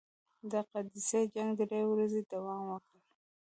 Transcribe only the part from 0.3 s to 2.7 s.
د قادسیې جنګ درې ورځې دوام